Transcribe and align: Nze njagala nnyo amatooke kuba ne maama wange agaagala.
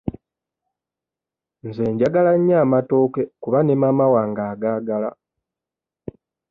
Nze 1.67 1.83
njagala 1.93 2.31
nnyo 2.37 2.55
amatooke 2.63 3.21
kuba 3.41 3.59
ne 3.63 3.75
maama 3.81 4.05
wange 4.13 4.43
agaagala. 4.51 5.09